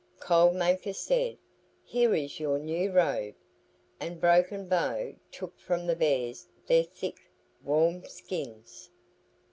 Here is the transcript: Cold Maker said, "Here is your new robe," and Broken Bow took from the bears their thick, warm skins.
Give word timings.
Cold 0.19 0.55
Maker 0.55 0.93
said, 0.93 1.37
"Here 1.85 2.15
is 2.15 2.39
your 2.39 2.57
new 2.57 2.91
robe," 2.91 3.35
and 3.99 4.19
Broken 4.19 4.67
Bow 4.67 5.13
took 5.31 5.59
from 5.59 5.85
the 5.85 5.95
bears 5.95 6.47
their 6.65 6.81
thick, 6.85 7.21
warm 7.63 8.03
skins. 8.05 8.89